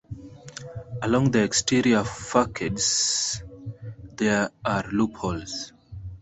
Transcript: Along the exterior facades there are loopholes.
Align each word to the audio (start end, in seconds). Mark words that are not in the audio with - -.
Along 1.03 1.29
the 1.29 1.43
exterior 1.43 2.03
facades 2.03 3.43
there 4.17 4.49
are 4.65 4.83
loopholes. 4.91 5.73